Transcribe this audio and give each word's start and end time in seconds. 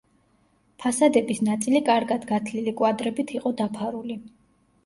ფასადების 0.83 1.41
ნაწილი 1.49 1.81
კარგად 1.89 2.25
გათლილი 2.31 2.75
კვადრებით 2.81 3.35
იყო 3.41 3.53
დაფარული. 3.61 4.19